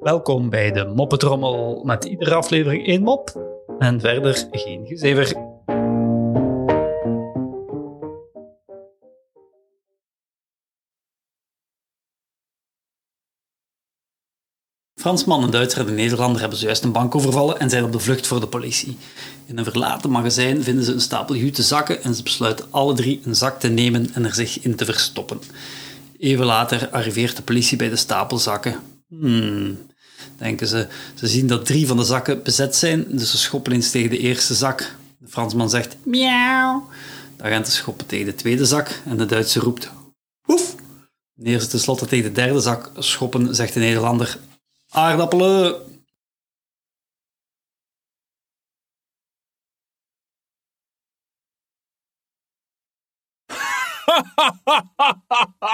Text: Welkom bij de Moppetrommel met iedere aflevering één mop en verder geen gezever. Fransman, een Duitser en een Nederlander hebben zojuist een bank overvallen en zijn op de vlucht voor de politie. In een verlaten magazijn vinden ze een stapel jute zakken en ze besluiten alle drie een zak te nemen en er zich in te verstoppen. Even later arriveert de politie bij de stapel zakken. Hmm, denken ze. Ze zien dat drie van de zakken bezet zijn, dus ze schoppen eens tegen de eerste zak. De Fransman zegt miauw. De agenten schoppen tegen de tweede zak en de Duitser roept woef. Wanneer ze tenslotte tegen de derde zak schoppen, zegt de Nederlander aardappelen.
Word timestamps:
Welkom 0.00 0.50
bij 0.50 0.72
de 0.72 0.92
Moppetrommel 0.94 1.82
met 1.84 2.04
iedere 2.04 2.34
aflevering 2.34 2.86
één 2.86 3.02
mop 3.02 3.54
en 3.78 4.00
verder 4.00 4.48
geen 4.50 4.86
gezever. 4.86 5.52
Fransman, 15.00 15.42
een 15.42 15.50
Duitser 15.50 15.80
en 15.80 15.88
een 15.88 15.94
Nederlander 15.94 16.40
hebben 16.40 16.58
zojuist 16.58 16.84
een 16.84 16.92
bank 16.92 17.14
overvallen 17.14 17.58
en 17.58 17.70
zijn 17.70 17.84
op 17.84 17.92
de 17.92 17.98
vlucht 17.98 18.26
voor 18.26 18.40
de 18.40 18.46
politie. 18.46 18.96
In 19.46 19.58
een 19.58 19.64
verlaten 19.64 20.10
magazijn 20.10 20.62
vinden 20.62 20.84
ze 20.84 20.92
een 20.92 21.00
stapel 21.00 21.34
jute 21.34 21.62
zakken 21.62 22.02
en 22.02 22.14
ze 22.14 22.22
besluiten 22.22 22.66
alle 22.70 22.94
drie 22.94 23.20
een 23.24 23.34
zak 23.34 23.60
te 23.60 23.68
nemen 23.68 24.10
en 24.14 24.24
er 24.24 24.34
zich 24.34 24.60
in 24.60 24.76
te 24.76 24.84
verstoppen. 24.84 25.40
Even 26.18 26.44
later 26.44 26.90
arriveert 26.90 27.36
de 27.36 27.42
politie 27.42 27.76
bij 27.76 27.88
de 27.88 27.96
stapel 27.96 28.38
zakken. 28.38 28.80
Hmm, 29.08 29.78
denken 30.36 30.66
ze. 30.66 30.86
Ze 31.14 31.26
zien 31.26 31.46
dat 31.46 31.66
drie 31.66 31.86
van 31.86 31.96
de 31.96 32.04
zakken 32.04 32.42
bezet 32.42 32.76
zijn, 32.76 33.04
dus 33.08 33.30
ze 33.30 33.38
schoppen 33.38 33.72
eens 33.72 33.90
tegen 33.90 34.10
de 34.10 34.18
eerste 34.18 34.54
zak. 34.54 34.96
De 35.18 35.28
Fransman 35.28 35.70
zegt 35.70 35.96
miauw. 36.04 36.88
De 37.36 37.42
agenten 37.42 37.72
schoppen 37.72 38.06
tegen 38.06 38.26
de 38.26 38.34
tweede 38.34 38.64
zak 38.64 39.00
en 39.04 39.16
de 39.16 39.26
Duitser 39.26 39.62
roept 39.62 39.90
woef. 40.42 40.74
Wanneer 41.34 41.60
ze 41.60 41.66
tenslotte 41.66 42.06
tegen 42.06 42.24
de 42.24 42.40
derde 42.40 42.60
zak 42.60 42.90
schoppen, 42.98 43.54
zegt 43.54 43.74
de 43.74 43.80
Nederlander 43.80 44.38
aardappelen. 44.90 45.82